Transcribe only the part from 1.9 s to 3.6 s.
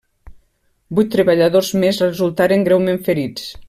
resultaren greument ferits.